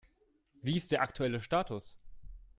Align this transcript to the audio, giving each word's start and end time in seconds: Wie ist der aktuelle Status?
Wie 0.63 0.75
ist 0.77 0.91
der 0.91 1.03
aktuelle 1.03 1.41
Status? 1.41 1.95